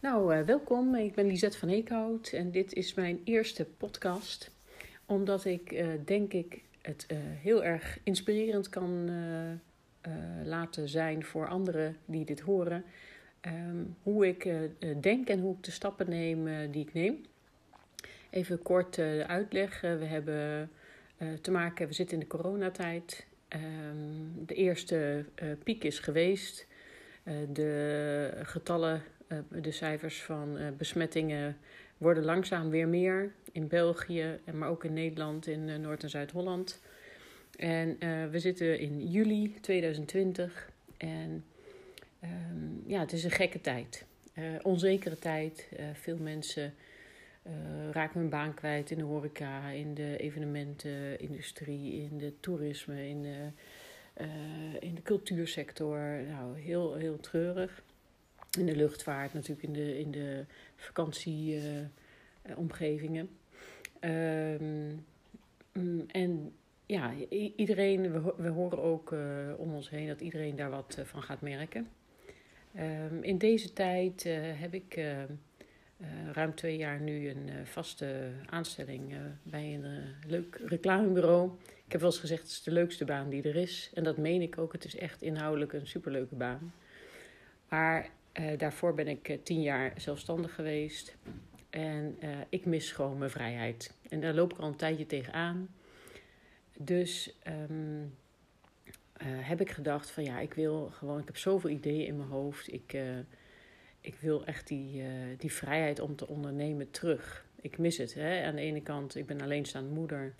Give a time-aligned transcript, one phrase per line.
[0.00, 0.94] Nou, uh, welkom.
[0.94, 4.50] Ik ben Lisette van Eekhout en dit is mijn eerste podcast.
[5.06, 9.10] Omdat ik uh, denk ik het uh, heel erg inspirerend kan
[10.44, 12.84] laten zijn voor anderen die dit horen.
[13.46, 14.48] Um, hoe ik
[15.00, 17.20] denk en hoe ik de stappen neem die ik neem.
[18.30, 19.80] Even kort uitleg.
[19.80, 20.70] we hebben
[21.40, 23.26] te maken, we zitten in de coronatijd.
[23.48, 25.24] Um, de eerste
[25.64, 26.66] piek is geweest.
[27.52, 31.56] de getallen eh, de cijfers van eh, besmettingen
[31.98, 36.80] worden langzaam weer meer in België, maar ook in Nederland, in eh, Noord- en Zuid-Holland.
[37.56, 37.98] En
[38.30, 41.44] we zitten in juli 2020 en
[42.22, 44.04] um, ja, het is een gekke tijd.
[44.34, 45.68] Uh, onzekere tijd.
[45.92, 46.74] Veel mensen
[47.90, 53.48] raken hun baan kwijt in de horeca, in de evenementenindustrie, in de toerisme, in de,
[54.80, 55.98] in de cultuursector.
[56.28, 57.82] Nou, heel, heel treurig
[58.58, 60.44] in de luchtvaart, natuurlijk in de, in de
[60.76, 63.30] vakantieomgevingen.
[64.00, 64.60] Uh,
[66.06, 66.52] en
[66.86, 67.12] ja,
[67.56, 69.20] iedereen, we, we horen ook uh,
[69.56, 71.88] om ons heen dat iedereen daar wat uh, van gaat merken.
[72.76, 75.00] Um, in deze tijd uh, heb ik
[76.32, 81.50] ruim twee jaar nu een vaste aanstelling bij een leuk reclamebureau.
[81.84, 83.90] Ik heb wel eens gezegd, het is de leukste baan die er is.
[83.94, 84.72] En dat meen ik ook.
[84.72, 86.74] Het is echt inhoudelijk een superleuke baan.
[87.68, 88.10] Maar
[88.40, 91.16] uh, daarvoor ben ik uh, tien jaar zelfstandig geweest.
[91.70, 93.94] En uh, ik mis gewoon mijn vrijheid.
[94.08, 95.68] En daar loop ik al een tijdje tegenaan.
[96.78, 97.36] Dus
[97.68, 98.14] um,
[99.24, 102.72] heb ik gedacht van ja, ik wil gewoon, ik heb zoveel ideeën in mijn hoofd.
[102.72, 102.98] Ik,
[104.00, 105.02] ik wil echt die,
[105.38, 107.46] die vrijheid om te ondernemen terug.
[107.60, 108.14] Ik mis het.
[108.14, 108.44] Hè?
[108.44, 110.34] Aan de ene kant, ik ben alleenstaande moeder.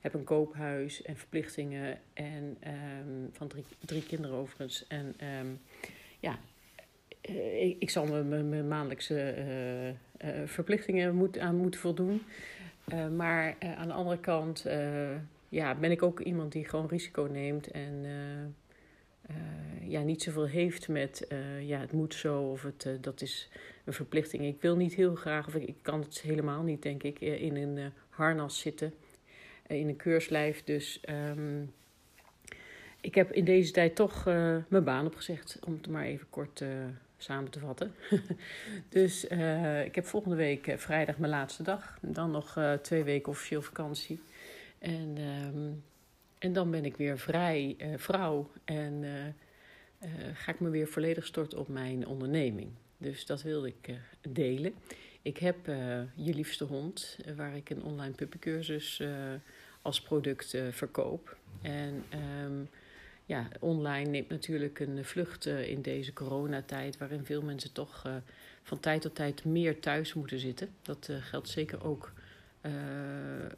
[0.00, 2.00] Heb een koophuis en verplichtingen.
[2.12, 2.58] En
[3.06, 4.86] um, van drie, drie kinderen overigens.
[4.86, 5.60] En um,
[6.20, 6.38] ja,
[7.22, 9.94] ik, ik, zal mijn maandelijkse uh, uh,
[10.46, 12.22] verplichtingen moet, aan moeten voldoen.
[13.16, 14.66] maar aan de andere kant
[15.48, 18.04] ja, ben ik ook iemand die gewoon risico neemt en
[19.80, 21.26] ja, niet zoveel heeft met
[21.60, 23.48] ja, het moet zo of het, dat is
[23.84, 24.44] een verplichting.
[24.44, 27.92] Ik wil niet heel graag, of ik, kan het helemaal niet, denk ik, in een
[28.08, 28.94] harnas zitten,
[29.66, 30.64] in een keurslijf.
[30.64, 31.72] Dus um,
[33.00, 34.24] ik heb in deze tijd toch
[34.68, 36.62] mijn baan opgezegd, om het maar even kort
[37.22, 37.94] samen te vatten.
[38.88, 41.98] dus uh, ik heb volgende week uh, vrijdag mijn laatste dag.
[42.00, 44.20] Dan nog uh, twee weken officieel vakantie.
[44.78, 45.82] En, um,
[46.38, 48.50] en dan ben ik weer vrij vrouw.
[48.64, 49.04] En
[50.34, 52.70] ga ik me weer volledig storten op mijn onderneming.
[52.98, 53.94] Dus dat wilde ik
[54.28, 54.74] delen.
[55.22, 55.66] Ik heb
[56.14, 59.02] Je Liefste Hond, waar ik een online puppycursus
[59.82, 61.36] als product verkoop.
[61.62, 62.04] En...
[62.44, 62.68] Um,
[63.26, 68.14] ja, online neemt natuurlijk een vlucht uh, in deze coronatijd, waarin veel mensen toch uh,
[68.62, 70.68] van tijd tot tijd meer thuis moeten zitten.
[70.82, 72.12] Dat uh, geldt zeker ook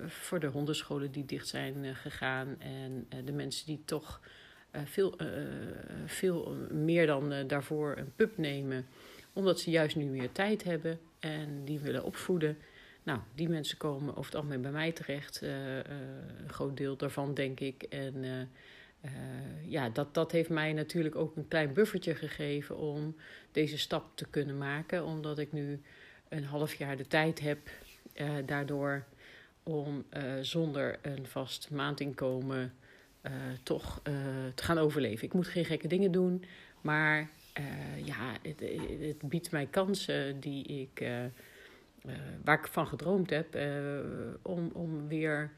[0.07, 4.21] voor de hondenscholen die dicht zijn gegaan en de mensen die toch
[4.85, 5.17] veel,
[6.07, 8.87] veel meer dan daarvoor een pup nemen,
[9.33, 12.59] omdat ze juist nu meer tijd hebben en die willen opvoeden.
[13.03, 15.41] Nou, die mensen komen over het algemeen bij mij terecht.
[15.41, 17.83] een groot deel daarvan, denk ik.
[17.83, 18.25] En
[19.67, 23.17] ja, dat, dat heeft mij natuurlijk ook een klein buffertje gegeven om
[23.53, 25.05] deze stap te kunnen maken.
[25.05, 25.83] Omdat ik nu
[26.29, 27.59] een half jaar de tijd heb
[28.15, 29.05] uh, daardoor
[29.63, 32.73] om uh, zonder een vast maandinkomen
[33.63, 34.01] toch
[34.55, 35.25] te gaan overleven.
[35.25, 36.45] Ik moet geen gekke dingen doen,
[36.81, 37.31] maar
[38.05, 38.61] ja, het,
[39.01, 41.09] het, biedt mij kansen die ik,
[42.45, 43.59] waar ik van gedroomd heb
[44.43, 45.51] om, om weer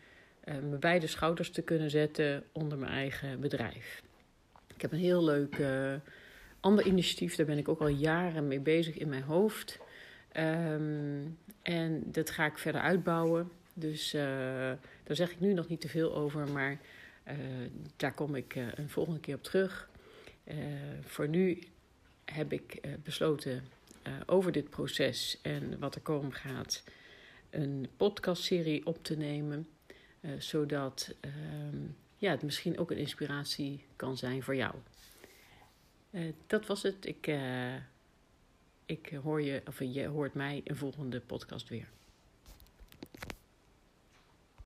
[0.47, 4.03] mijn beide schouders te kunnen zetten onder mijn eigen bedrijf.
[4.75, 5.95] Ik heb een heel leuk uh,
[6.61, 9.79] ander initiatief, daar ben ik ook al jaren mee bezig in mijn hoofd.
[10.37, 13.51] Um, en dat ga ik verder uitbouwen.
[13.75, 14.21] Dus uh,
[15.03, 16.79] daar zeg ik nu nog niet te veel over, maar
[17.97, 19.89] daar kom ik een volgende keer op terug.
[21.01, 21.59] voor nu
[22.25, 23.65] heb ik besloten
[24.27, 26.83] over dit proces en wat er komen gaat
[27.51, 29.67] een podcastserie op te nemen.
[30.27, 31.33] Uh, zodat uh,
[32.17, 34.75] ja, het misschien ook een inspiratie kan zijn voor jou.
[36.11, 37.07] Uh, dat was het.
[37.07, 37.75] Ik, eh,
[38.87, 41.89] ik hoor je, of je hoort mij een volgende podcast weer.